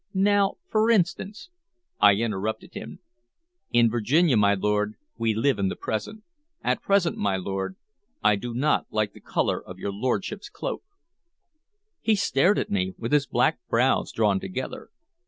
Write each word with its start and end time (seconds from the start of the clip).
Now, 0.15 0.55
for 0.67 0.89
instance" 0.89 1.51
I 1.99 2.15
interrupted 2.15 2.73
him. 2.73 3.01
"In 3.69 3.87
Virginia, 3.87 4.35
my 4.35 4.55
lord, 4.55 4.95
we 5.15 5.35
live 5.35 5.59
in 5.59 5.67
the 5.69 5.75
present. 5.75 6.23
At 6.63 6.81
present, 6.81 7.17
my 7.17 7.37
lord, 7.37 7.75
I 8.23 8.31
like 8.33 8.43
not 8.55 8.87
the 8.89 9.19
color 9.19 9.63
of 9.63 9.77
your 9.77 9.91
lordship's 9.93 10.49
cloak." 10.49 10.81
He 11.99 12.15
stared 12.15 12.57
at 12.57 12.71
me, 12.71 12.93
with 12.97 13.11
his 13.11 13.27
black 13.27 13.59
brows 13.69 14.11
drawn 14.11 14.39
together. 14.39 14.89